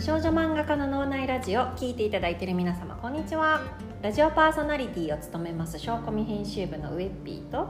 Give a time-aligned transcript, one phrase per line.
[0.00, 3.60] 少女漫画家の脳内ラジオ聞いていただいている皆様こんにちは。
[4.00, 7.68] ラジオパーソナリティを務めます小コミ編集部のウエッピーと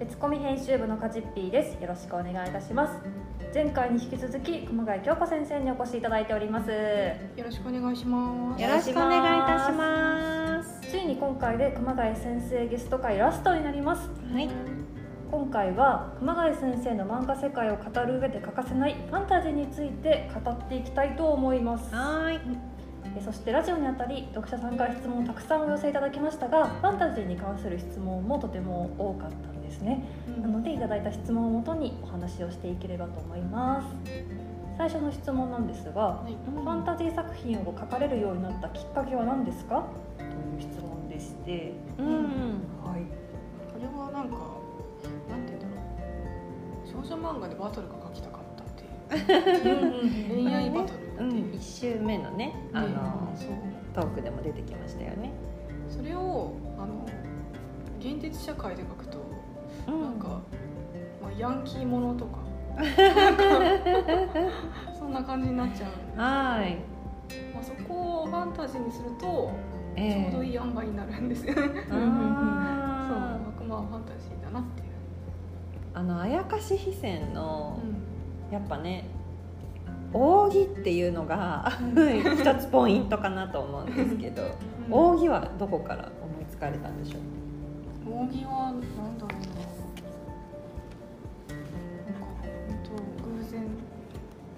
[0.00, 1.80] 別コミ編集部のカジッピーです。
[1.80, 2.98] よろしくお願いいたします。
[3.54, 6.68] 前回に引き続き熊谷京子先生にお越しいただいております。
[6.68, 8.60] よろしくお願いします。
[8.60, 10.80] よろしくお願いいたします。
[10.90, 14.10] ついに今回で熊谷先生ゲスト会ラストになります。
[14.32, 14.77] はい
[15.30, 21.94] 今回は熊谷先生の漫画世界を語る上で欠かせないファンタジーについて語っていきたいと思います。
[21.94, 22.40] はい。
[23.14, 30.02] えそしてラジオにあたり読者さんから質問をたくさんお寄せいただきましたがファンタジーに関する質問もとても多かったんですね、
[30.40, 33.86] なのでいただいた質問をもとにお話をしていければと思います。
[34.78, 36.32] 最初の質問なんですが、はい。
[36.32, 39.84] ファンタジー作品を書かれるようになったきっかけは何ですか？
[40.16, 42.06] という質問でして、うん。
[42.82, 43.02] はい、
[43.72, 44.36] これはなんか
[47.02, 48.82] 少女漫画でバトルが書きたかったって
[49.68, 50.34] いう。
[50.44, 50.98] 恋愛バトル。
[50.98, 53.48] ってうんいう、一周目のねあのそう
[53.94, 55.32] トークでも出てきましたよね
[55.88, 57.04] それをあの
[57.98, 59.18] 現実社会で書くと、
[59.88, 60.40] なんか、
[61.20, 62.38] まあ、ヤンキーものとか。
[64.96, 66.78] そんな感じになっちゃうんはい。
[67.58, 69.50] あ、そこをファンタジーにするとちょ
[69.96, 71.98] えうどいい塩梅になるんですよね、 そう。
[73.66, 74.37] まあファンタジー
[75.98, 77.86] あのあやかし非戦のう
[78.50, 78.52] ん。
[78.52, 79.04] やっぱね
[80.12, 81.70] 扇っていうのが
[82.40, 84.42] 一つポイントかなと思うんですけど
[84.88, 87.18] 扇はどこから思いつかれたんでしょ
[88.08, 88.22] う？
[88.22, 89.58] 扇はなんだろうな。
[92.04, 92.24] なんか
[92.68, 92.90] 本当
[93.26, 93.66] 偶然。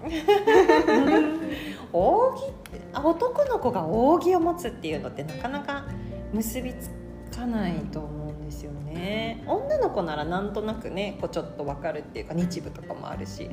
[1.91, 5.83] 扇ってあ男の子が扇を持つっていうのってなかなか
[6.31, 6.89] 結びつ
[7.35, 8.11] かないと思う。
[8.19, 8.20] ん
[8.51, 9.43] ですよね。
[9.47, 13.49] 女の子ならなんとなくねこうちょっと分かるっていうか日舞とかもあるし。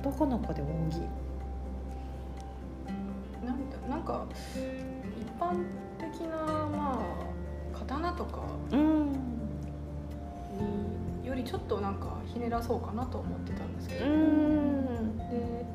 [0.00, 1.00] 男の子で扇
[3.44, 5.64] なんだなんか一般
[5.98, 7.00] 的なま
[7.74, 9.12] あ刀とかうん。
[11.20, 15.18] によりちょっとなんかひねらそうかなと思ってたんですけうど、ん。
[15.18, 15.66] で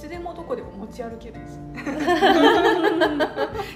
[0.00, 1.56] つでもどこでも持ち歩けるんです。
[1.56, 1.62] よ、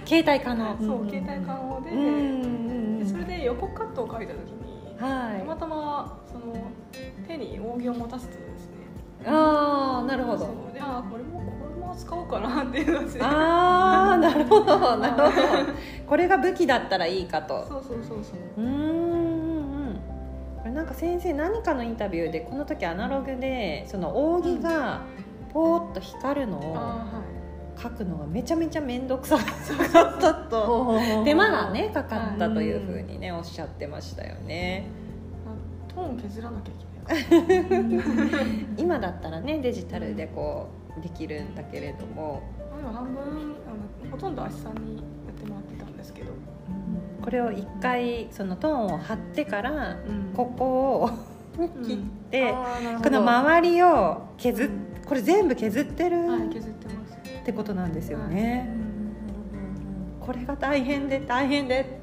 [0.06, 0.76] 携帯可能。
[0.80, 5.40] そう携帯可能で,、うんでそれで横カットを描いた時にはい。
[5.40, 6.54] たまたまその
[7.26, 8.74] 手に扇を持たせてですね。
[9.26, 10.46] ああなるほど。
[10.72, 11.44] であーこれもこ
[11.80, 13.20] れも使おうかなっていうので。
[13.22, 15.24] ああなるほどなるほど。
[16.08, 17.64] これが武器だったらいいかと。
[17.66, 18.38] そうそうそうそう。
[18.62, 19.96] うーん
[20.74, 25.02] なんか先生何かのインタビューでこの時アナログでその扇が
[25.54, 27.34] ポーッと光るのをあーはい。
[27.76, 31.00] 描くのがめちゃめちゃ面倒くさかったと。
[31.24, 34.86] 手間がねかかったというふうにねおっしゃってましたよね。
[35.46, 36.74] あトーン削らなきゃい
[37.38, 38.66] けない。
[38.76, 42.42] 今だったらねデジタルでこうできるんだけれども。
[42.80, 43.26] 今半分あ
[44.06, 46.32] のほとんど足さんにやってもらってたんですけど、
[47.22, 50.32] これを一回そのトーンを貼ってからうん。
[50.34, 50.64] ここ
[51.04, 51.10] を
[51.86, 51.96] 切っ
[52.30, 53.10] て、あーなるほど。
[53.10, 54.68] この周りを削っ
[55.06, 57.14] これ全部削ってるはい削ってます。
[57.40, 58.70] ってことなんですよね、
[60.18, 62.00] これが大変で大変で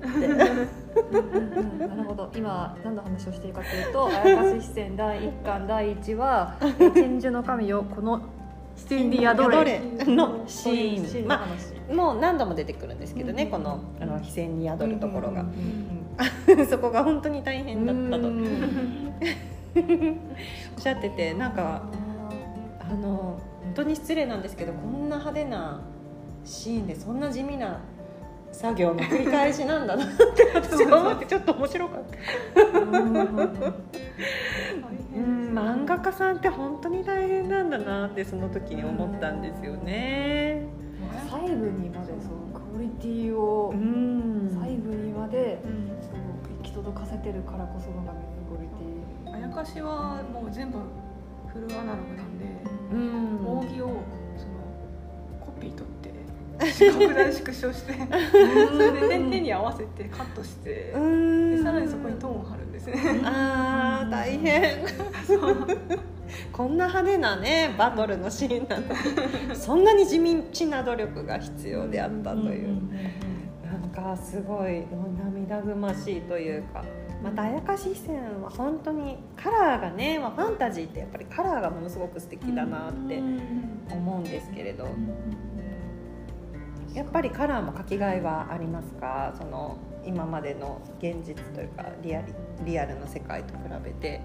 [1.88, 2.32] なるほど。
[2.36, 8.22] 今何の話をしているかというと「あやかし視線第1巻第1話「え天寿の神よこの
[8.76, 11.22] 視線に宿れ」のシーンシーン。
[11.24, 15.46] のま話あもう何度も出てくるんですけどね、うんこのあの非線に宿るところが、
[16.70, 18.30] そこが本当に大変だったと。
[18.30, 19.12] うん。
[20.76, 21.82] おっしゃっててなんか
[22.92, 25.82] あの本当に失礼なんですけどこんな派手な
[26.44, 27.80] シーンでそんな地味な
[28.52, 32.04] 作業の繰り返しなんだなって私は思ってちょっと面白かっ
[32.54, 32.80] た。
[32.80, 32.86] う
[35.20, 35.54] ん。
[35.54, 40.66] 漫画家さんって本当に大変なんだなってその時に思ったんですよね。
[41.30, 44.50] 細部にまでそのクオリティをうん。
[44.54, 45.62] 細部にまで
[46.58, 48.12] 行き届かせてるからこそのが
[48.50, 48.74] クオリテ
[49.34, 50.80] あやかしはもう全部
[51.54, 52.46] フルアナログなんで、
[52.92, 53.60] うん。
[53.60, 53.88] 扇を
[54.38, 54.54] その
[55.40, 56.12] コピー取って
[56.92, 61.56] 拡大縮小してそれで手手に合わせてカットしてうん。
[61.58, 63.22] でさらにそこにトーンを貼るんですね。
[63.24, 64.86] あー大変。
[66.54, 68.84] こんな派手なねバトルのシーンなの
[69.54, 72.78] にそんなに地道な努力が必要であったという、
[73.66, 74.86] なんかすごい
[75.18, 76.86] 涙ぐましいというか
[77.24, 83.22] また綾香視線は本当にカラーがね、まあ、ファンタジーってやっぱりカラーがものすごく素敵だなって
[83.92, 84.88] 思うんですけれど。
[86.94, 89.34] やっぱりカラーも描きがいはありますか？
[89.38, 92.34] その今までの現実というかリアリ
[92.66, 94.20] リアルの世界と比べて。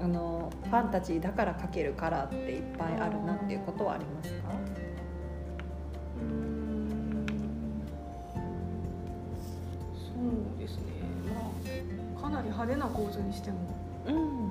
[0.00, 4.38] あのファンタジーだから描けるカラーっていっぱいあるなっていうことはありますか？
[6.20, 7.26] うん。
[9.96, 10.82] そうですね。
[11.02, 11.07] まあ
[12.28, 13.56] かなり派手な構図にしても
[14.06, 14.48] うん。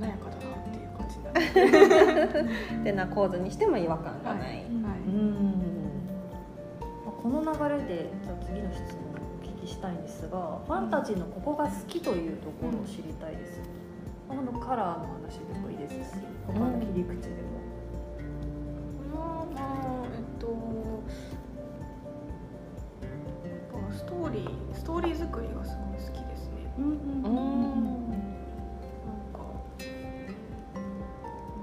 [0.00, 1.32] 華やかだなっていう感じにな
[2.24, 4.64] るでな構図にしても違和感がない、はい。
[5.06, 5.54] うん
[7.22, 13.60] この流れでじゃあ次の質問をお聞きしたいんですがファンタジーのここが好きというところを知りたいです、
[14.28, 17.58] このカラーの話でもいいですし他の切り口でも、
[18.96, 19.60] これはま
[20.04, 20.46] あえっと
[23.02, 26.47] やっぱストーリーストーリー作りがすごい好きです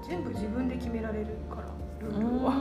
[0.08, 1.62] 全部自分で決められるから
[2.00, 2.52] ルールは、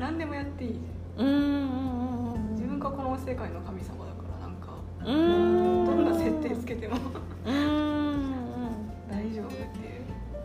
[0.00, 0.80] 何でもやっていい。
[1.18, 6.96] 自分がこの世界の神様だからなんかどんな設定つけても。
[9.10, 9.98] 大丈夫ってい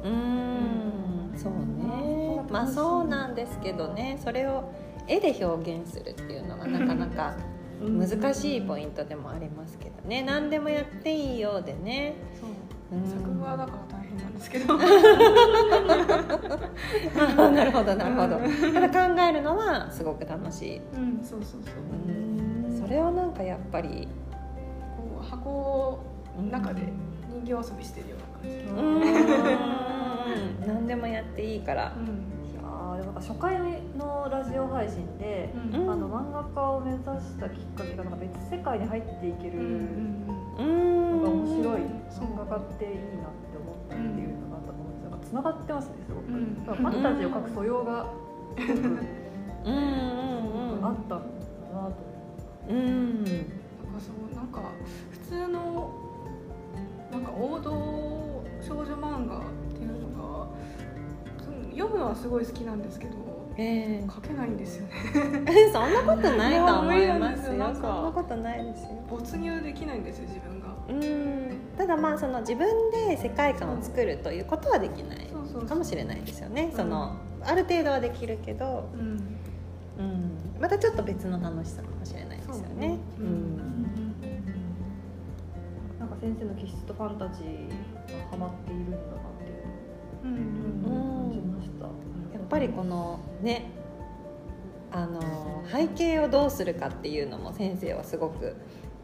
[0.03, 0.09] う。
[0.09, 1.33] うん。
[1.37, 2.41] そうね。
[2.49, 4.17] まあそうなんですけどね。
[4.21, 4.69] それを
[5.07, 7.37] 絵で表現するっていうのはなかなか
[7.79, 10.23] 難しいポイントでもありますけどね。
[10.23, 12.15] 何でもやっていいようでね。
[12.89, 14.77] 作画だから大変なんですけど。
[17.51, 18.39] なるほどなるほど。
[18.73, 20.81] ただ考えるのはすごく楽しい。
[20.95, 21.73] うんそうそうそう。
[22.79, 24.07] それをなんかやっぱり。
[24.95, 25.99] こう箱
[26.35, 26.81] の中で
[27.45, 28.55] 人形遊びしてるような感じ。
[30.65, 30.67] うん。
[30.67, 31.93] 何でもやっていいから。
[31.95, 32.36] うん
[32.97, 33.59] でもなんか初回
[33.97, 35.89] のラジオ配信で、うん。
[35.91, 40.25] あの漫画家を目指したきっかけがなんか別世界に入っていけるうん
[40.57, 43.03] うんのが面白いそう漫画家っていいなっ
[43.53, 45.09] て思ったっていうのがあったと思うんですよ。
[45.11, 48.07] なんか繋がってますねすごく、うんファンタジーを描く素養が
[48.57, 50.85] すごくうんうん。
[50.85, 51.95] あったんだなと
[52.69, 53.23] うん。
[53.23, 53.43] なんか
[53.99, 54.61] そうなんか
[55.11, 55.91] 普通の
[57.11, 57.71] なんか王道
[58.59, 59.41] 少女漫画
[61.77, 63.13] 読むのはすごい好きなんですけど
[63.59, 64.93] え書けないんですよね。
[65.47, 70.67] え そんなことないと思いまですすよよなんかそんなことないですよ没入できないんですよ自分が。
[70.89, 71.57] うん。
[71.75, 75.67] ただまあその自分で世界観を作るということはできないそうそうそう。
[75.67, 76.67] かもしれないですよね。
[76.67, 76.71] ん。
[76.71, 79.37] そのある程度はできるけど、うん。
[79.97, 80.31] うん、
[80.61, 82.99] またちょっと別の楽しさかもしれないですよね。
[83.17, 83.57] そうううん。
[85.99, 87.69] なんか先生の気質とファンタジー
[88.21, 89.05] がハマっているんだなっ
[89.41, 90.25] ていう。
[90.25, 91.16] うんのうんを感じました、やっ
[92.49, 93.71] ぱりこのね
[94.91, 98.55] あの背景をどうするかっていうのも先生はすごく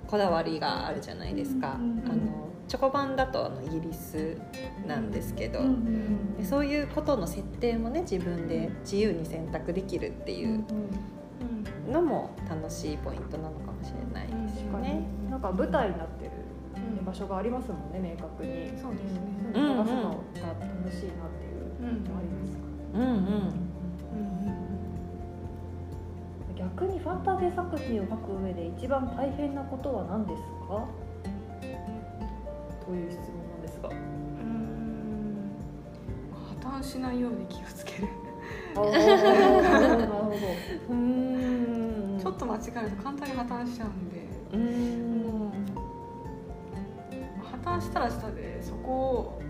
[0.07, 4.37] こだわりがあるじゃないですか、あのチョコ版だとあのイギリス
[4.87, 10.63] なんですけど、うんでそういうことの設定もね自分で自由に選択できるっていう
[11.89, 15.05] のも楽しいポイントなのかもしれないですね。
[15.25, 15.29] に。
[15.29, 16.31] なんか舞台になってる
[16.99, 18.69] うん場所がありますもんね明確に。
[18.77, 19.21] そうですね。
[19.53, 21.42] うん探すのが楽しいなって
[26.55, 30.87] 逆にファンタジー作品を書く上で一番大変なことは何ですか？
[32.85, 33.89] という質問なんですが。
[33.89, 33.97] うん。
[36.61, 38.07] 破綻しないように気をつける。
[38.75, 38.87] なる
[40.07, 40.37] ほど
[40.89, 42.17] うん。
[42.19, 44.27] ちょっと間違えると簡単に破綻しちゃうんで。
[44.53, 45.51] うん。
[47.63, 49.41] 破綻したらしたでそこを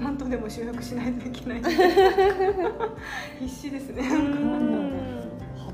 [0.00, 1.62] 何とでも修復しないといけない。
[3.40, 4.02] 必死ですね。
[4.02, 4.08] 破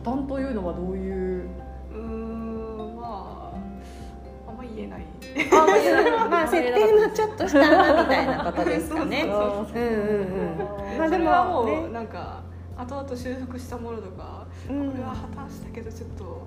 [0.03, 1.49] 綻というのはどういう？
[1.93, 5.05] うーんまああんま言えない。
[5.53, 9.25] あまあ設定のちょっとした穴みたいなことですかね。
[9.27, 12.43] まあでそれはもうなんか
[12.77, 14.91] 後々修復したものとか、うん。
[14.93, 16.47] これは破綻したけどちょっと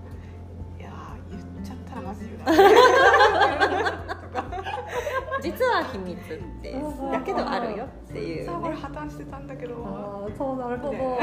[0.79, 4.16] いやー言っちゃったらまずいよな
[5.51, 6.21] 実は秘密っ
[6.61, 8.79] てうんだけどあるよっていうさあこれね。
[8.81, 9.75] 破綻してたんだけど。
[9.85, 10.93] ああそうなるほど。
[10.93, 11.19] ね。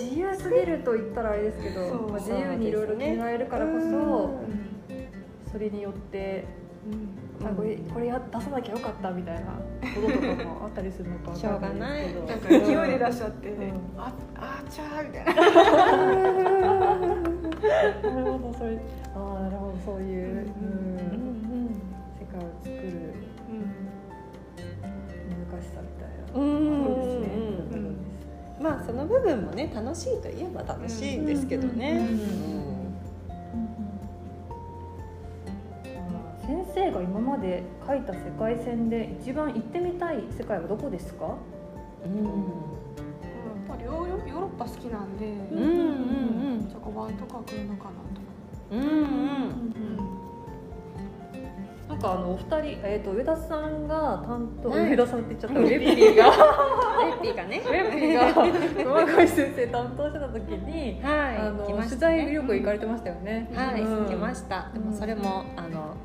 [0.00, 3.88] 自由すぎると言ったらあれですけどまあ、自由にいろいろ決められるからこそ、う
[4.48, 4.52] ん
[5.50, 6.44] それによって
[6.86, 6.90] う
[7.44, 7.46] ん。
[7.46, 9.56] あこれこれや出さなきゃよかったみたいなこ
[10.00, 12.26] ととかもあったりするのかわかんないですけど。
[12.26, 12.60] なんか勢い
[12.98, 13.52] で出しちゃって、ん。
[13.98, 15.34] ああちゃーみたいな。
[18.02, 18.78] なるほどそれ
[19.14, 20.36] ああなるほどそういう、うん。
[20.36, 20.42] うん
[22.18, 22.74] 世界を作
[28.60, 31.92] まあその部分もね楽しいといえば楽しいんですけどね。
[31.92, 32.22] うんうん
[35.84, 41.36] あー先生が今まで書いた世界線で一番行ってみたい世界はどこですか？
[42.04, 42.30] うんや
[43.74, 45.62] っぱりヨーロヨーロッパ好きなんで、うんう
[46.56, 49.74] んチョコバンとか来るのかなとか、うんうん
[52.02, 56.24] かあのお二人、えー、と上田さんが担当、はい上田さんって言っちゃった、うんウェッピーが。
[56.24, 56.30] レ
[57.12, 57.62] ッピーがね。
[57.64, 58.84] ウェッピーが。
[58.84, 61.36] 熊谷先生担当してた時に、はい。
[61.36, 63.50] あの来まし取材旅行行かれてましたよね。
[63.54, 64.06] はい、うん。
[64.06, 64.70] 来ました。
[64.74, 64.90] でうん。
[64.90, 65.96] もそれも、あの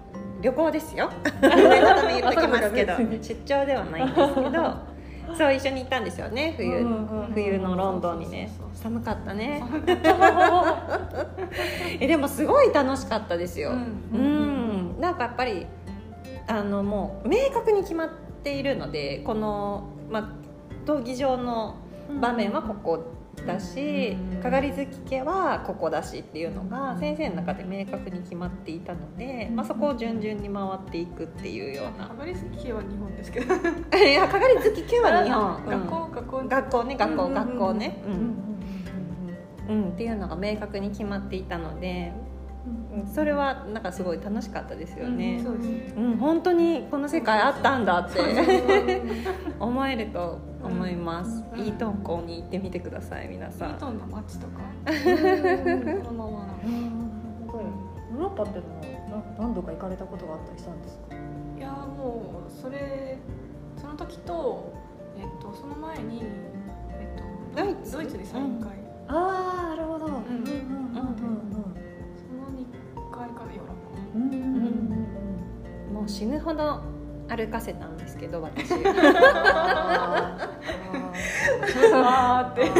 [0.41, 1.09] 旅行ですよ。
[1.41, 2.93] 念のため言っときますけど。
[2.97, 4.97] 出張ではないんですけど、
[5.35, 6.53] そう一緒に行ったんですよね。
[6.57, 8.51] 冬、うんうんうん冬のロンドンにね。
[8.73, 9.63] 寒かったね。
[11.99, 13.71] えでもすごい楽しかったですよ。
[13.71, 15.65] ううんん、なんかやっぱり
[16.47, 18.09] あのもう明確に決まっ
[18.43, 20.29] ているので、このまあ
[20.85, 21.75] 闘技場の
[22.21, 23.13] 場面はここ
[23.45, 24.41] だしうん。
[24.41, 32.07] かがりつき家はここだしっていうのが先生の中で明確に決まっていたので、まあ、そこを順々に回っていくっていうような。
[32.07, 33.53] かがりつき系は日本ですけど。
[33.53, 35.87] いやかがりつき家は日本、 うん。
[35.87, 36.07] 学校。
[36.15, 38.03] 学校学校ね学校、学校ね、
[39.67, 39.75] うん。
[39.75, 39.89] うん。
[39.89, 42.26] っていうのが明確に決まっていたので、うん
[43.05, 45.41] それはなんかすごい楽しかったですよね。
[45.43, 45.67] そうです。
[45.67, 49.01] ねうん、本当にこの世界あったんだって。
[49.59, 51.59] 思えると思います、うん。
[51.59, 53.69] イートン校に行ってみてください皆さん。
[53.71, 54.53] イートンの街とか。
[54.87, 58.65] うんこのままなうんすごいヨーロッパっていう
[59.09, 61.15] のはな何度か行かれたことがあったりしたんですか？
[61.57, 63.17] いやもうそれ
[63.75, 64.73] その時と
[65.17, 66.23] えっとその前に
[66.89, 67.91] えっとドイツ。
[67.93, 68.71] ドイツに3回、
[69.07, 70.05] ああなるほど。
[70.05, 70.11] うん。
[70.11, 70.47] んうんうん
[71.17, 72.49] その
[73.17, 73.43] 2回か
[75.91, 76.81] もう死ぬほど
[77.27, 78.69] 歩かせたんですけど私。
[78.69, 78.91] でも
[81.93, 82.51] あー。
[82.51, 82.71] って。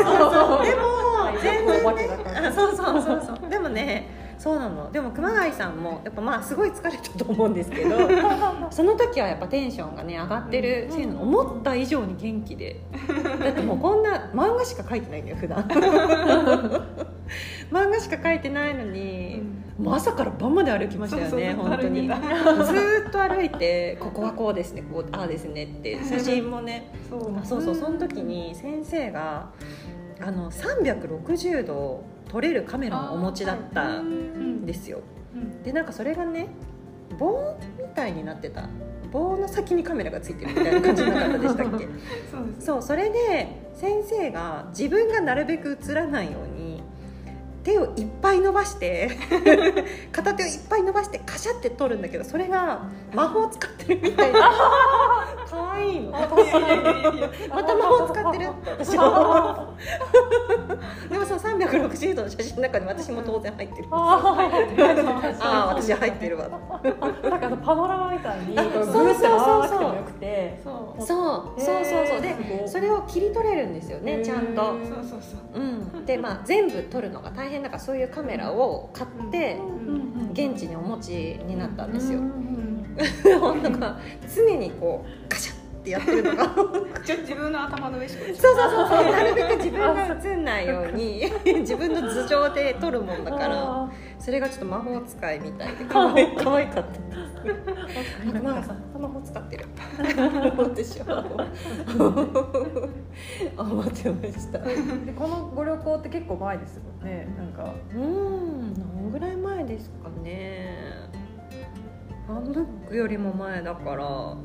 [1.41, 1.86] 全然。
[1.86, 3.24] お化けだからあそうそうそう。
[3.39, 4.91] そうでもねそうなの。
[4.91, 7.98] でも熊谷さんもやっぱまあすごい疲れたと思うんですけど
[8.70, 12.82] その時はやっぱテンションがね上がってるせいなの思った以上に元気で。
[13.41, 15.63] だってもうこんな漫画しか描いてないのよ普段。
[17.72, 19.44] 漫画しか描いてないのに、
[19.78, 22.08] もう朝から晩まで歩きましたよね本当に。
[22.08, 22.14] ず
[23.08, 26.92] っと歩いてここはこうですねこうああですねって 写真もね。
[27.10, 27.38] そう。
[27.38, 29.50] あそうそうその時に先生が
[30.20, 34.66] あの360度撮れるカメラをお持ちだったん。
[34.66, 35.00] ですよ。
[35.36, 35.64] うん。
[35.64, 36.48] でなんかそれがね
[37.20, 38.68] 棒みたいになってた。
[39.12, 41.88] 棒の先にカメラがついてるみたいな感じじゃなかったでしたっけ？
[42.60, 46.57] そうそれで先生が自分がなるべく映らないように
[47.68, 49.12] 手をいっぱい伸ばして
[50.14, 52.84] 片手をいっぱい伸ばしてカシャって撮るんだけどそれが
[53.14, 54.52] 魔法使ってるみたいな。
[55.50, 56.12] 可愛いの。
[56.12, 58.72] また魔法使ってるって。
[58.72, 59.74] 私 は
[61.10, 64.50] でもその360度の写真の中に私も当然入ってるあ
[65.40, 66.50] ああ私入ってるわ。
[66.50, 70.62] あ、なんかパノラマみたいにこうそうって回らなくてもよくて。
[70.64, 71.02] そう。
[71.02, 72.22] そうそうそうそう。
[72.22, 74.62] でそれを切り取れるんですよねちゃんと。
[74.62, 75.60] そうそうそう。
[75.60, 81.12] うん、でまあ全部撮るのが大変だからそういうカメラを買ってうん現地にお持ち
[81.46, 82.68] になったんですよ、うん
[83.40, 84.00] 本当が
[84.36, 86.54] 常にこうカシャってやってるのが。
[86.56, 86.64] そ
[87.14, 91.24] う自分の頭の上しか映そうそうそうなるべく自分が映んないように
[91.62, 97.07] 自分の頭上で撮るもんだからそれがちょっと魔法使いみたいで可愛い可愛かった
[97.48, 99.66] なんかまあ魔法使ってる
[100.58, 101.25] 私は
[103.58, 104.60] 思ってました。
[104.60, 104.75] で
[105.13, 107.27] このご旅行って結構前ですよね。
[107.38, 107.74] なんか。
[107.96, 110.77] うん何ぐらい前ですかね。
[112.27, 114.38] ファンブックよりも前だから。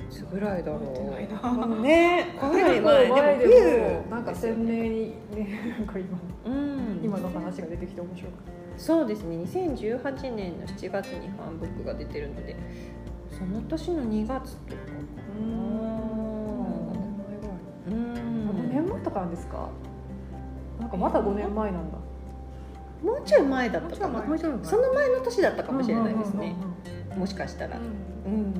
[0.00, 1.80] いつぐらいだろう。
[1.82, 2.34] ね。
[2.40, 7.00] かなり前前ででも冬もなんか鮮明にねなんか今うん。
[7.02, 9.36] 今の話が出てきて面白かっそうですね。
[9.36, 12.56] 2018年の7月にファンブックが出てるので
[13.30, 14.92] その年の2月とかかた。
[14.92, 14.98] な。
[17.88, 19.68] うん5年前とかなんですか？
[20.80, 21.98] なんかまだ5年前なんだ。
[23.02, 24.24] もうちょい前だったかな。
[24.62, 26.56] その前の年だったかもしれないですね。
[27.16, 27.78] もしかしたら。
[27.78, 27.80] う
[28.30, 28.32] ん。
[28.32, 28.54] うん。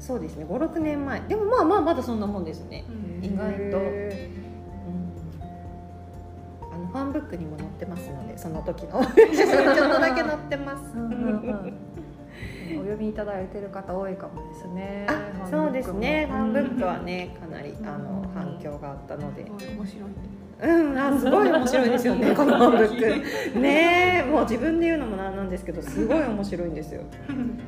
[0.00, 0.46] そうですね。
[0.46, 1.20] 56年前。
[1.20, 3.24] でもまあまあまだそんなもんですね、うん。
[3.24, 3.78] 意外と
[6.94, 8.92] ファンブックにも載ってますのでその時の。
[8.92, 10.96] ちょっとだけ載ってます。
[10.96, 11.74] ーうんうんうん。
[12.76, 15.04] お読みいただいてる方多いかもですね。
[15.08, 16.28] あそうですね。
[16.30, 17.04] ファンブックはね。
[17.04, 18.28] ねかなりあのうん。
[18.32, 19.42] 反響があったので。
[19.42, 20.10] 面白い。
[20.62, 23.58] うんあすごい面白いですよね このファンブック。
[23.58, 27.02] ねえもう自分で言うのもなんなんですけどすごい面白いんですよ。
[27.28, 27.58] うん。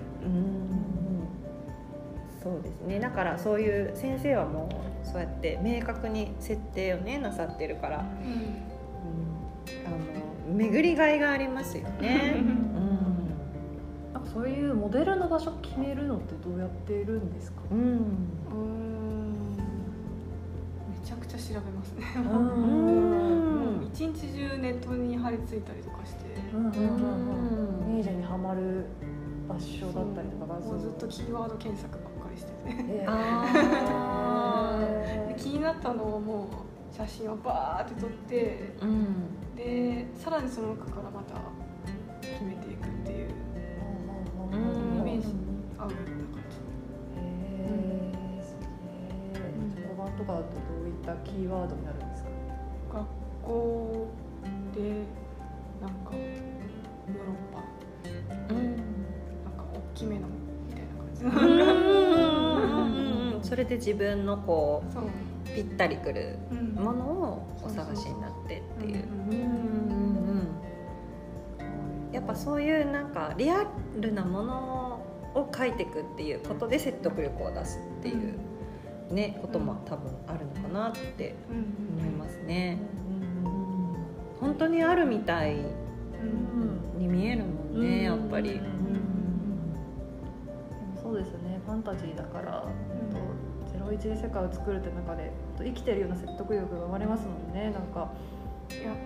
[2.41, 3.01] そうですね。
[3.01, 4.69] だからそういう先生はも
[5.05, 8.76] うそうやって明確に設定をねなさってるから、うん、
[9.87, 9.91] あ
[10.51, 12.37] の巡りがいがありますよね。
[12.39, 12.47] うん。
[14.15, 17.61] なんかそういうモデルの場所決めるのってどうやってるんですか？
[17.71, 17.79] うん。
[17.79, 17.97] うん。
[20.91, 22.03] めちゃくちゃ調べますね。
[23.93, 26.25] 一日中ネットに張り付いたりとかして。
[26.55, 26.79] うんうんうんうん。
[27.87, 27.95] うん。
[27.95, 28.85] ミージャにハマる
[29.49, 32.55] 場所だったりとかずっとキーワード検索ばっかりしてて。
[32.89, 35.35] えー。
[35.37, 36.47] 気になったのをもう
[36.91, 39.37] 写真をバーって撮ってーうん。
[39.57, 41.35] でさらにその中からまた
[42.21, 43.31] 決めていくっていう
[44.53, 44.99] うん。
[45.01, 45.29] イメージ
[45.79, 46.01] 合うような感
[47.17, 47.19] へ
[48.39, 48.67] えすげ
[49.39, 49.41] え
[49.95, 50.51] 黒板とかだとど
[50.85, 52.31] ういったキーワードになるんですか？
[52.31, 52.35] じ
[52.93, 53.07] 学
[53.45, 54.09] 校
[54.75, 54.81] で
[55.81, 57.63] なんかヨーロッパ
[58.55, 58.77] うんなん
[59.57, 60.27] か大きめの
[60.67, 60.89] みたいな
[61.31, 61.47] う感
[63.43, 65.07] じそれで自分のこそう、う
[65.57, 66.75] ぴったりくるうん。
[66.75, 69.05] ものをお探しになってっていう。
[72.13, 73.67] やっぱそういうなんかリア
[73.99, 75.01] ルなもの
[75.35, 78.39] を書いていくっていうことで説得力を出すっていう
[79.13, 82.79] ねことも多分あるのかなってうん思いますね。
[84.41, 85.65] 本当にあるみたいう
[86.97, 88.53] んに見えるもんねやっぱり。
[88.53, 89.07] うん
[91.03, 92.65] そうですよねファンタジーだから、
[93.87, 98.11] ゼロ一で世界を作るって中で生きてるような説得力が生まれますもんねなんか。
[98.69, 98.99] いやなん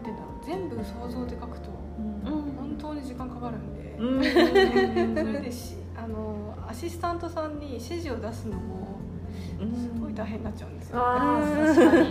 [0.00, 1.68] ていうんだろう全部想像で書くと
[1.98, 2.30] うん。
[2.56, 4.24] 本当に時間かかるんで、うん。
[4.24, 8.98] それでしあのアシスタントさんに指示を出すのも
[9.58, 12.10] すごい大変になっちゃうんですよ、あー確かに。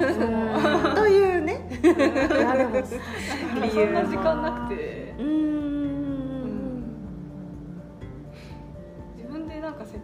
[0.83, 1.67] そうというね。
[1.81, 5.15] い やでも そんな時間なくて。
[5.19, 5.74] うん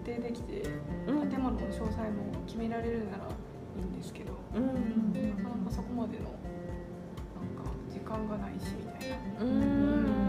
[0.04, 0.64] 定できて
[1.08, 1.30] うん。
[1.30, 3.24] 建物の詳細も決められるなら
[3.78, 5.14] いいんですけどうん。
[5.38, 6.36] なかなかそこまでのなん
[7.64, 9.16] か時間がないしみたいな。
[9.42, 10.22] うん。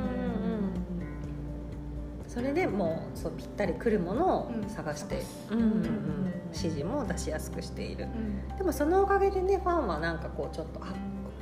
[2.26, 5.58] それでもうそうぴったりくるものを探して、うん。
[5.58, 5.64] うん。
[5.64, 5.72] うん。
[5.74, 6.22] うん
[6.54, 8.04] 指示も出しやすくしている。
[8.04, 8.56] うん。
[8.58, 10.92] でもそのおかげでねファンはなんかこうちょっとあ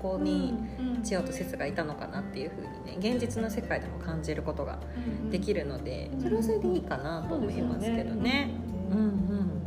[0.00, 4.78] ここにうん千代と節がいたのかなっていうふうにね現実の世界でも感じることが
[5.22, 8.50] うんできるのでうんそれはそれでいいかなと思いますけどね。
[8.90, 9.62] うんうん。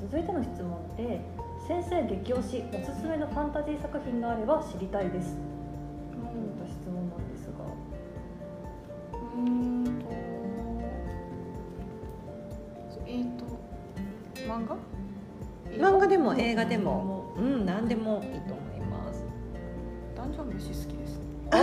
[0.00, 1.20] 続いての質問で
[1.66, 5.36] 先生激推しおすすめのファンタジー作品があれば知りたいです
[6.12, 7.18] といった質問なん。
[7.32, 7.64] ですが
[9.22, 9.84] うーん。
[9.84, 10.06] と
[13.06, 13.44] えっ、と
[14.46, 14.76] 漫画
[15.78, 19.24] 漫画でも映画でも、うん、何でもいいと思います。
[20.16, 21.20] ダンジョン飯好きです
[21.54, 21.60] や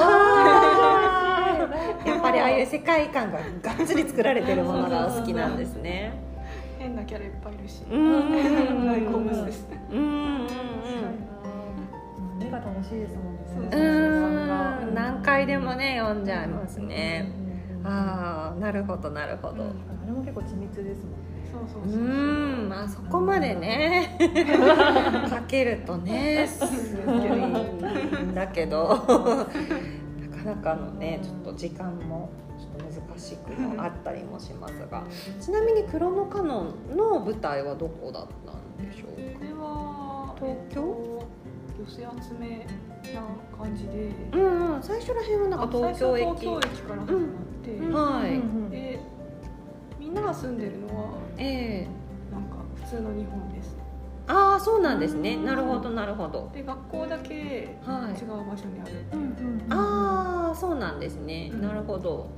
[2.18, 6.14] っぱりああいう世界観ががっつり作られてるものがお好きなんですね。
[6.80, 7.84] 変なキャラいっぱいいるし。
[7.90, 10.08] うん大好物ですねうんうんう
[10.44, 10.48] ん。
[12.40, 13.42] 目が楽しいですもんね。
[13.46, 17.32] そううそん何回でもね読んじゃいますね。
[17.82, 17.88] うん。
[17.88, 19.64] あああなるほどなるほど。
[20.06, 21.18] れも結構緻密ですもんね。
[21.46, 22.02] うそうそうそうそう。
[22.02, 24.18] んまあそこまでね。
[25.30, 26.62] かけるとねす
[27.06, 27.18] ごい
[28.24, 28.88] んだけど。
[28.88, 35.04] なかなかのねちょっと時間もちょっと難しくもあったりもしますが。
[35.40, 40.72] ちなみに「クロノカノン」の舞台はどこだったんでしょうこれは東京？
[40.72, 41.21] えっと
[41.86, 42.66] 寄せ集め
[43.14, 43.22] な
[43.58, 44.10] 感じで。
[44.32, 46.26] かうんうん最初らへんはなんか東京駅。
[46.26, 47.22] 東京駅から始まっ
[47.64, 48.70] て、うんはいうん。
[48.70, 49.00] で
[50.00, 51.88] みんなが住んでるのはええ。
[52.34, 53.78] なんか普通の日本です。
[54.28, 55.36] ああそうなんですね。
[55.38, 56.50] なるほどなるほど。
[56.54, 59.20] で学校だけ違うはい場所にあるってう。
[59.20, 61.62] いう、んああそうなんですね、うん。
[61.62, 62.30] なるほど。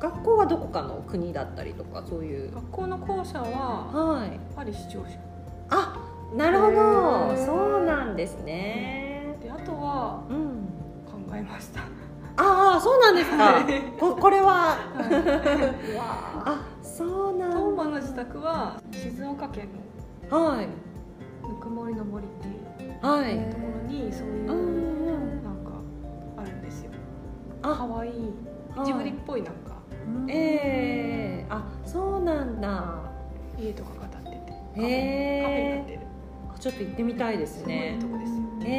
[0.00, 2.54] 学校はどこかの国だったりとかそういう。
[2.54, 4.38] 学校の校舎ははい。
[4.54, 5.18] パリ市庁舎。
[5.70, 5.96] あ
[6.36, 7.46] なるほへどー。
[7.46, 7.77] そう
[8.08, 9.36] なんですね。
[9.42, 10.68] であとはうん。
[11.06, 11.80] 考えました。
[12.40, 13.66] ああそうなんですか。
[13.98, 14.76] ここれは。
[16.44, 17.52] ああそうなん。
[17.52, 19.68] トンバの自宅は静岡県
[20.30, 20.66] はい。
[21.46, 22.28] のぬくもりの森っ
[22.76, 23.50] ていうはい。
[23.50, 25.70] ところにそういうなんか
[26.38, 26.90] あるんですよ。
[27.62, 27.74] あ。
[27.90, 28.32] 可愛い
[28.76, 28.86] はい。
[28.86, 29.76] ジブリっぽいなんか。
[30.28, 31.46] ええ。
[31.50, 32.84] あそうなんだ。
[33.58, 35.97] 家とかが建っててカフェへーカフェになってるあ
[36.58, 38.70] ちょっと行ってみたいですすごいいとこですよへ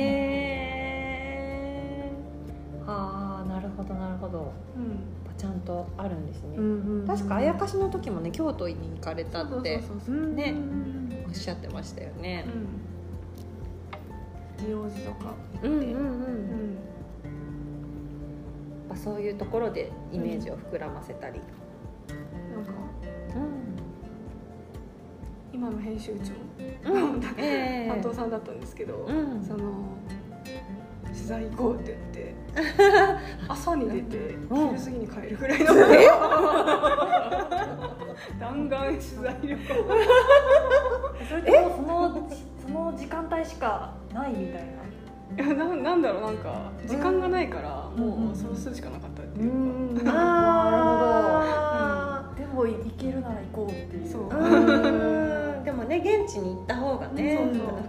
[0.86, 2.12] え
[2.86, 4.52] ああなるほどなるほど。
[4.76, 5.20] うん。
[5.38, 12.46] ちゃんとあるんですね、うん確かあやかしの時もね京都に行かれたってねうんおっしゃってましたよね。
[14.60, 14.66] うん。
[14.66, 15.34] 仁王寺とか。
[15.64, 16.78] うんうんうん、うん。
[18.90, 21.40] ぱそういうところでイメージを膨らませたり、
[25.78, 26.32] 編集長、
[26.92, 29.08] うん、 担当さんだったんですけど、
[29.48, 29.86] その
[31.06, 32.24] 取材行こうって言
[32.62, 32.90] って
[33.48, 35.66] 朝に出て昼過ぎに帰るぐらいの、
[38.40, 39.64] 弾丸取材旅行。
[41.28, 42.30] それってもその
[42.66, 44.64] その時間帯しかないみたい
[45.38, 45.46] な？
[45.46, 49.52] いやななんだろうなんか時間がないから、もうその数しかなかったっていう
[49.98, 50.14] か、うん、あ
[52.26, 54.08] あ、うん、でも行けるなら行こうっていう。
[54.08, 54.24] そう。
[55.74, 57.38] ね現地に行った方がね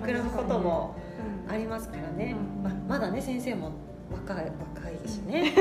[0.03, 0.97] 膨らむことも
[1.47, 2.63] うんありますからね、うん。
[2.63, 3.73] ままだね先生も
[4.11, 5.53] 若い若いしね。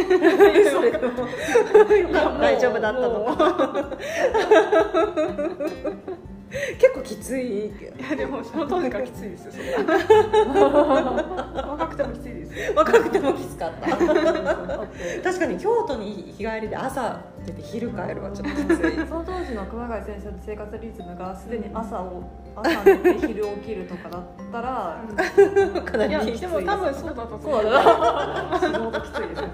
[2.39, 3.89] 大丈夫だったのか
[6.79, 7.71] 結構きついい
[8.09, 11.59] やでもその当時からきついですよそれは。
[11.79, 12.73] 若くてもきついですよ。
[12.75, 13.87] 若くてもきつかった。
[15.23, 18.95] 確かに京都に日帰りで朝出て昼帰るはちょっときつい。
[19.07, 22.23] その当時の熊谷先生の生活リズムがすでに朝を
[22.55, 24.97] 朝寝て昼起きるとかだったら
[25.85, 26.39] かないりやきつい。
[26.41, 27.79] でも多分そうだと思そうだな。
[28.59, 29.47] 相当きついですね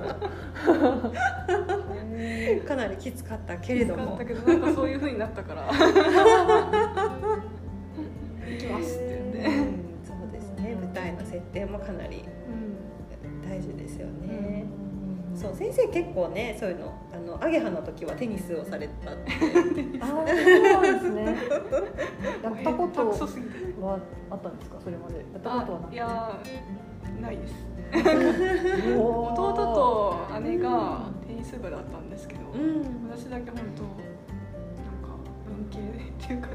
[2.67, 4.05] かなりきつかったけれども。
[4.05, 5.67] だったけどなんかそういう風になったから。
[5.67, 5.77] 行
[8.59, 10.75] きますって言って、うんそうですね。
[10.75, 12.23] 舞台の設定もかなり
[13.47, 14.65] 大事ですよね、
[15.35, 19.31] そう先生結構ねそういうのあのアゲハの時はテニスをされたって。
[20.01, 20.31] ああそうな
[20.79, 21.25] んですね。
[22.43, 23.99] やったことは
[24.31, 24.77] あったんですか？
[24.83, 25.15] それまで。
[25.15, 26.39] やったことはなくいや
[27.21, 27.53] ないです。
[28.97, 31.03] 弟と姉が
[31.45, 33.09] テニス部だったんですけど、うん。
[33.09, 36.49] 私だけ本当なんか文系っていうか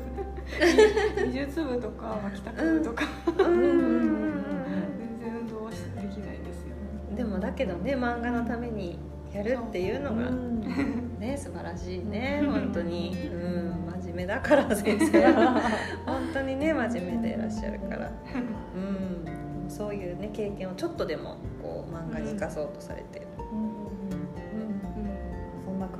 [1.24, 3.04] 美術部とか帰宅部とか、
[3.38, 3.46] うん。
[3.46, 4.50] うんうん
[4.98, 6.74] 全然運動はできないんですよ。
[7.10, 8.98] うんでもだけどね漫画のために
[9.32, 11.18] やるっていうのがうん。
[11.20, 13.16] ね素晴らしいね本当に。
[13.32, 13.60] うん
[14.02, 15.60] 真面目だから先生は。
[16.04, 18.10] 本当にね真面目でいらっしゃるから。
[18.74, 19.70] うん。
[19.70, 23.20] そういうね経験をちょっとでもこう漫画に生かそうとされて。
[23.20, 23.62] る、そん。
[23.62, 23.69] な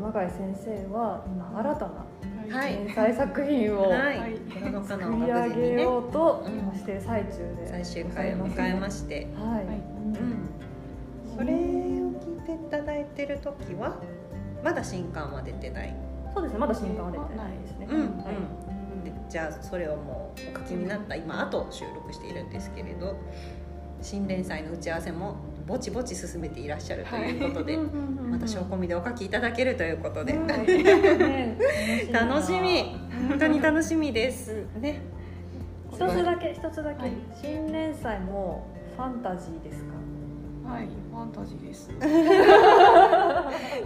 [0.00, 2.74] 熊谷先生は今新たなはい。
[2.74, 4.18] 連載作品をはい。
[4.18, 4.40] はい
[4.72, 6.58] 「のか作のり上げようとうん。
[6.58, 13.98] 今している最中で最終回を迎えまして、はい、うん、それを聞いていただいてる時は
[14.64, 15.94] まだ新刊は出てない、
[16.34, 16.58] そうですね。
[16.58, 18.00] まだ新刊は出てないですね、うん。
[18.00, 18.24] うん。
[18.24, 19.04] はい。
[19.04, 23.16] でじゃあそれをもうお書きになった今あと収録しているんですけれど
[24.00, 30.32] 新連載の打ち合わせもぼちぼち進めていらっしゃるということで、また証拠見でお書きいただけるということで、
[32.12, 32.96] 楽しみ。
[33.28, 34.64] 本当に楽しみです。
[34.80, 35.00] ね。
[35.92, 37.12] 一つだけ一つだけ、はい。
[37.40, 39.90] 新連載もファンタジーですか？
[40.72, 41.90] はいファンタジーです。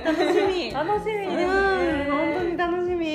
[0.05, 0.73] 楽しみ。
[0.73, 1.45] 楽しみですね。
[1.45, 3.07] うん本当に楽しみ、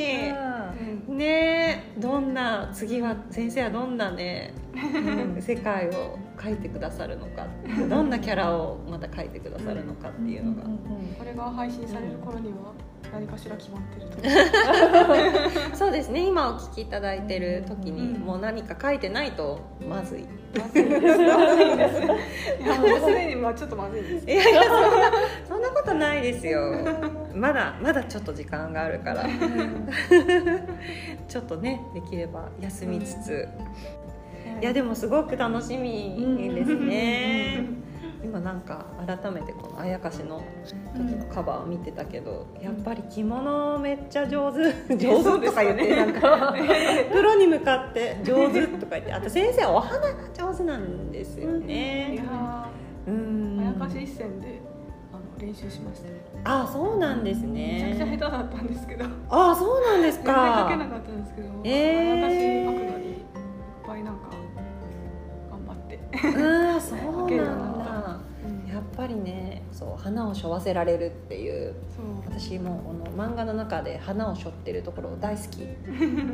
[1.10, 1.17] うん。
[1.17, 1.69] ねえ
[2.00, 5.42] どんな次は先生はどんなね、うん。
[5.42, 7.46] 世界を描いてくださるのか
[7.90, 10.78] どんなキャラをまた描いてくださるのかっていうのが、んん
[11.18, 12.74] これが配信される頃には
[13.12, 15.76] 何かしら決まってると。
[15.76, 16.26] そうですね。
[16.28, 20.26] 今お聞きいただいてる時にうんもう何か書いてないとまずい、
[20.58, 21.02] まずいです。
[21.02, 22.30] まずいです。
[22.64, 25.12] いやもうすでにまあちょっとまずいですいやいやそんな
[25.48, 26.60] そんなことないですよ
[27.39, 29.25] まだまだちょっと時間があるから。
[31.28, 33.47] ちょっとねできれば休みつつ、
[34.62, 37.65] いやでもすごく楽しみですね、
[38.23, 40.41] 今なんか改めてこのあやかしの
[40.95, 44.60] 時のカバーを見てたけど、やっぱり着物めっちゃ上手。
[44.97, 46.56] 上手とか言ってなんか。
[47.12, 52.67] プロに向かって上手とか言ってあと先生お花が上手なんですよいねや
[53.08, 53.60] うん。
[53.60, 54.60] ーあやかし一戦で
[55.39, 56.02] 練習しまし
[56.43, 56.62] た。
[56.62, 59.06] あそうなんですめちゃくちゃ下手ねだったんですけど。
[59.06, 62.13] 全あそうなんです然書けなかかったんですけど、えー。
[62.13, 63.17] あやかし書くのにいっ
[63.86, 64.30] ぱいなんか
[65.49, 68.19] 頑張って、うんそうなんだ。
[68.71, 71.73] やっぱりねそう花を背負わせられるっていう
[72.25, 75.58] 私もこの漫画の中で花を背負ってるところ大好き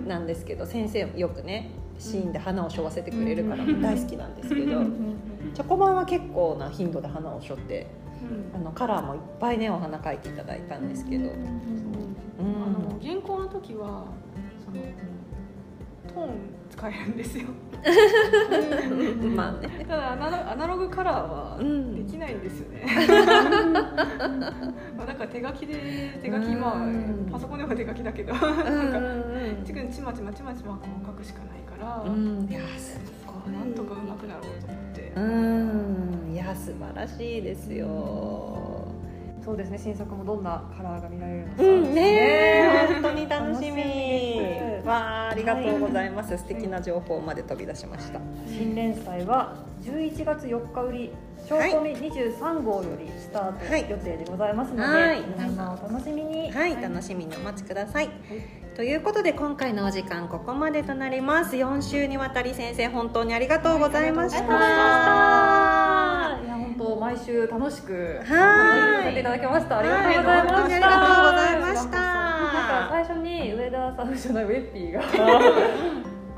[0.07, 4.83] なんですけど 先生もよくねシーンで花を背負わせてくれるから大好きなんですけど
[5.53, 8.04] チョコバンは結構な頻度で花を背負ってうん
[8.53, 11.33] あのカラーもいっぱいねお花描いていただいたんですけど、あ
[12.43, 14.05] の原稿の時は
[14.63, 14.77] その
[16.07, 17.45] トーン使えるんですよ。
[17.85, 19.85] うん、まあね。
[19.87, 22.85] ただアナロアナログカラーはうんできないんですよね、
[24.97, 28.33] まあなんか手書きで手書きまあうんパソコンでは手書きだけど。
[28.33, 32.47] うなんかんちちまちまちまちまこう書くしかないから、うん。
[32.49, 33.53] いやすごい。
[33.53, 38.85] なんとかうまくなろうと思って、うんいや素晴らしいですよ。
[39.41, 39.79] そうですね。
[39.81, 44.41] 新作もどんなカラーが見られるのか、うんねえ本当に楽しみ。
[44.85, 48.19] わあありがとうございます、素敵な情報まで飛び出しました。
[48.47, 51.11] 新連載は11月4日売り
[51.47, 53.89] 証拠み23号よりスタートはい。
[53.89, 55.21] 予定でございますので、はい。
[55.21, 56.51] 皆様お楽しみに。
[56.51, 58.09] はい、楽しみにお待ちください。
[58.75, 61.55] ということで今回のお時間ここまでとなります。
[61.55, 65.74] 4週にわたり先生本当にありがとうございました。
[66.85, 68.25] 当毎週楽しくはい。
[68.25, 69.79] させていただきました。
[69.79, 70.55] ありがとうございました。
[70.55, 71.97] ありがとうございました。
[71.97, 75.01] なんか最初に上田さんじゃないウェッピーが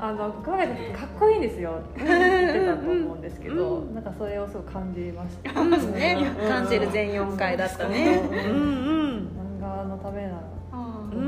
[0.00, 1.72] あの考えてかっこいいんですよ。
[1.72, 8.22] って言ってたと思うんですけど、なんかそれをすごく感じました、ね、感じる全4回だったね。
[8.30, 8.50] うん。
[8.50, 9.30] うん。
[9.60, 10.58] 漫画のためならん。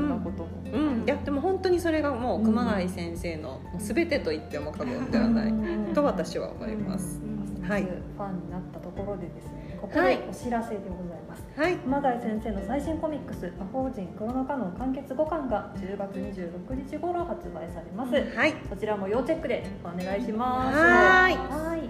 [0.09, 5.93] なことも、うん、いやでも本当にそれがもう熊谷先生の全てと言っても過言ではない。
[5.93, 7.30] と私は思います。
[7.63, 7.83] はい。
[7.83, 10.17] ファンになったところでですねここはい。
[10.17, 18.13] でお知らせでございます、はい、熊谷先生の最新コミックス「魔法陣クロノカノン完結5巻」が10月26日頃発売されます。
[18.13, 20.77] はい、こちらも要チェックでお願いします。
[20.77, 21.35] はーい。
[21.35, 21.89] はい。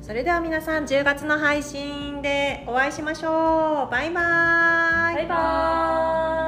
[0.00, 3.90] それでは皆さん10月の配信でお会いしましょう。
[3.90, 5.14] バイバーイ。
[5.16, 6.47] バイバーイ